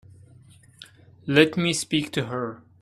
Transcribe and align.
Let 1.27 1.57
me 1.57 1.73
speak 1.73 2.11
to 2.13 2.25
her. 2.25 2.63